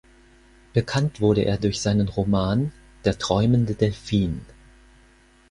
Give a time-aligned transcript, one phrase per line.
[0.73, 2.71] Bekannt wurde er durch seinen Roman
[3.05, 4.41] "Der träumende Delphin".